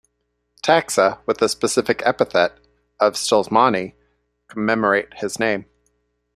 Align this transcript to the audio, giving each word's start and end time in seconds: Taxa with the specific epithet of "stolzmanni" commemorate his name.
Taxa 0.63 1.19
with 1.27 1.37
the 1.37 1.47
specific 1.47 2.01
epithet 2.03 2.53
of 2.99 3.13
"stolzmanni" 3.13 3.93
commemorate 4.47 5.13
his 5.19 5.37
name. 5.37 5.67